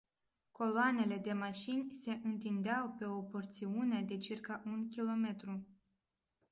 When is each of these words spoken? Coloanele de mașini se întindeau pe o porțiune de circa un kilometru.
Coloanele 0.51 1.17
de 1.17 1.33
mașini 1.33 1.93
se 1.93 2.19
întindeau 2.23 2.89
pe 2.99 3.05
o 3.05 3.21
porțiune 3.21 4.01
de 4.01 4.17
circa 4.17 4.61
un 4.65 4.89
kilometru. 4.89 5.67